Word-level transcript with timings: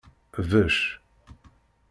Becc. 0.47 0.79